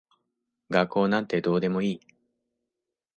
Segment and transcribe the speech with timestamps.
[0.71, 2.01] 学校なんてどうでもいい。